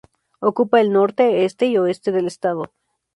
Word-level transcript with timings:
Ocupa 0.39 0.81
el 0.81 0.91
norte, 0.91 1.45
este 1.45 1.67
y 1.67 1.77
oeste 1.77 2.11
del 2.11 2.25
estado. 2.25 2.71